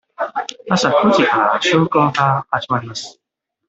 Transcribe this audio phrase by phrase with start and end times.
[0.71, 3.21] 朝九時から授業が始まります。